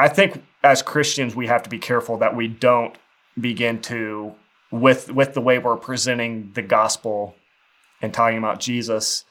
[0.00, 2.96] I think as Christians we have to be careful that we don't
[3.38, 4.34] begin to
[4.70, 7.34] with with the way we're presenting the gospel
[8.00, 9.24] and talking about Jesus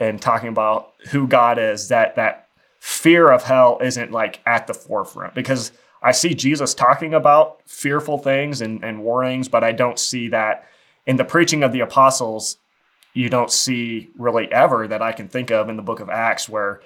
[0.00, 2.48] and talking about who God is that that
[2.80, 5.70] fear of hell isn't like at the forefront because
[6.02, 10.66] I see Jesus talking about fearful things and, and warnings, but I don't see that
[11.06, 12.56] in the preaching of the apostles.
[13.14, 16.48] You don't see really ever that I can think of in the book of Acts
[16.48, 16.80] where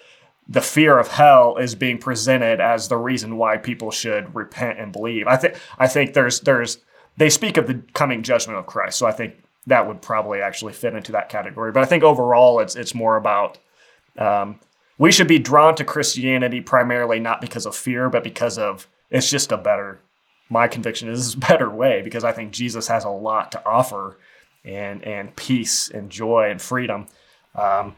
[0.48, 4.92] the fear of hell is being presented as the reason why people should repent and
[4.92, 5.26] believe.
[5.26, 6.78] I think I think there's there's
[7.16, 9.34] they speak of the coming judgment of Christ, so I think
[9.66, 11.72] that would probably actually fit into that category.
[11.72, 13.58] But I think overall, it's it's more about
[14.18, 14.60] um,
[14.98, 19.30] we should be drawn to Christianity primarily not because of fear, but because of it's
[19.30, 20.00] just a better.
[20.48, 24.16] My conviction is a better way because I think Jesus has a lot to offer,
[24.64, 27.08] and and peace and joy and freedom.
[27.56, 27.96] Um,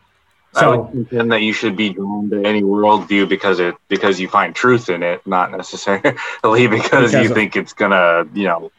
[0.55, 4.19] so, I would contend that you should be drawn to any worldview because it because
[4.19, 8.73] you find truth in it, not necessarily because, because you think it's gonna, you know,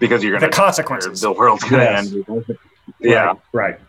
[0.00, 1.20] because you're gonna the consequences.
[1.20, 2.12] The world's gonna yes.
[2.12, 2.58] end.
[3.00, 3.80] Yeah, right, right.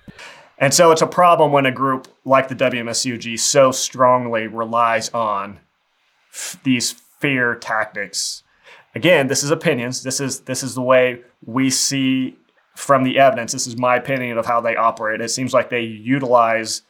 [0.58, 5.60] And so it's a problem when a group like the WMSCOG so strongly relies on
[6.34, 8.42] f- these fear tactics.
[8.96, 10.02] Again, this is opinions.
[10.02, 12.38] This is this is the way we see
[12.76, 13.52] from the evidence.
[13.52, 15.22] This is my opinion of how they operate.
[15.22, 16.82] It seems like they utilize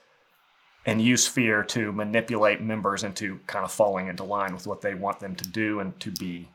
[0.88, 4.96] and use fear to manipulate members into kind of falling into line with what they
[4.96, 6.48] want them to do and to be.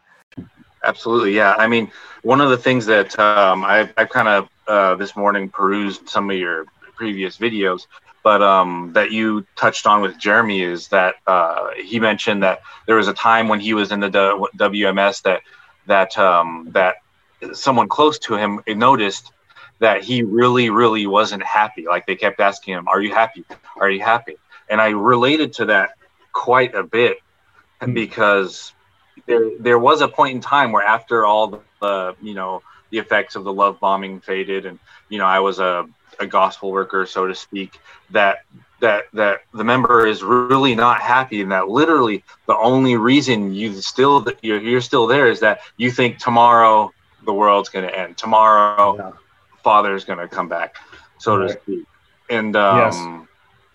[0.85, 1.55] Absolutely, yeah.
[1.59, 5.49] I mean, one of the things that um, I've, I've kind of uh, this morning
[5.49, 6.65] perused some of your
[6.97, 7.87] previous videos,
[8.25, 12.97] but um, that you touched on with Jeremy is that uh, he mentioned that there
[12.97, 15.43] was a time when he was in the WMS that
[15.87, 16.97] that um, that
[17.53, 19.33] someone close to him noticed
[19.83, 21.87] that he really, really wasn't happy.
[21.89, 23.45] Like they kept asking him, "Are you happy?
[23.77, 24.37] Are you happy?"
[24.71, 25.97] And I related to that
[26.31, 27.19] quite a bit
[27.81, 27.93] mm-hmm.
[27.93, 28.73] because
[29.27, 32.99] there there was a point in time where after all the, the you know the
[32.99, 35.89] effects of the love bombing faded, and you know I was a
[36.21, 37.81] a gospel worker, so to speak,
[38.11, 38.45] that
[38.79, 43.81] that that the member is really not happy and that literally the only reason you
[43.81, 46.93] still you're, you're still there is that you think tomorrow
[47.25, 49.13] the world's going to end tomorrow yeah
[49.63, 50.77] father is going to come back,
[51.19, 51.49] so right.
[51.49, 51.87] to speak.
[52.31, 52.97] And um, yes.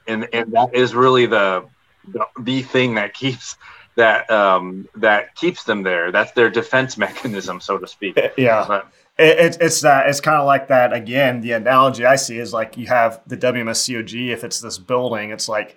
[0.08, 1.66] and and that is really the,
[2.08, 3.56] the the thing that keeps
[3.96, 6.12] that um, that keeps them there.
[6.12, 8.18] That's their defense mechanism, so to speak.
[8.38, 8.66] Yeah.
[8.68, 8.88] But,
[9.20, 11.42] it, it's that it's kind of like that again.
[11.42, 14.30] The analogy I see is like you have the WMSCOG.
[14.30, 15.76] If it's this building, it's like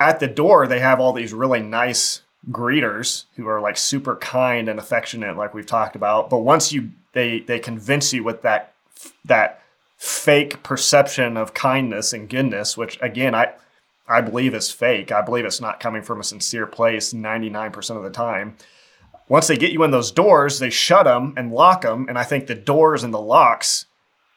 [0.00, 4.68] at the door they have all these really nice greeters who are like super kind
[4.68, 6.30] and affectionate, like we've talked about.
[6.30, 8.73] But once you they they convince you with that
[9.24, 9.62] that
[9.96, 13.54] fake perception of kindness and goodness, which again, I,
[14.06, 15.10] I believe is fake.
[15.10, 18.56] I believe it's not coming from a sincere place 99% of the time.
[19.28, 22.06] Once they get you in those doors, they shut them and lock them.
[22.08, 23.86] And I think the doors and the locks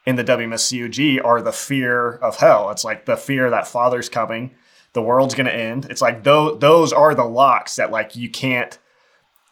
[0.06, 2.70] in the WMSCOG are the fear of hell.
[2.70, 4.52] It's like the fear that Father's coming,
[4.94, 5.86] the world's going to end.
[5.90, 8.78] It's like those, those are the locks that like you can't,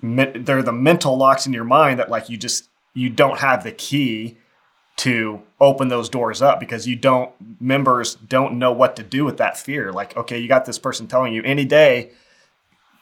[0.00, 3.72] they're the mental locks in your mind that like you just, you don't have the
[3.72, 4.38] key
[4.96, 7.30] to open those doors up because you don't
[7.60, 9.92] members don't know what to do with that fear.
[9.92, 12.10] Like okay you got this person telling you any day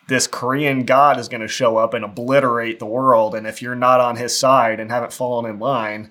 [0.06, 3.34] this korean god is going to show up and obliterate the world.
[3.34, 6.10] And if you're not on his side and haven't fallen in line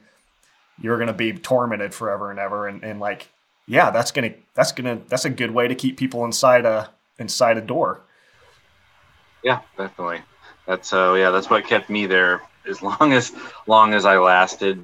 [0.81, 2.67] you're going to be tormented forever and ever.
[2.67, 3.29] And, and like
[3.67, 6.65] yeah that's going to that's going to that's a good way to keep people inside
[6.65, 6.89] a
[7.19, 8.01] inside a door.
[9.43, 10.21] Yeah definitely.
[10.65, 13.33] That's uh yeah that's what kept me there as long as
[13.67, 14.83] long as i lasted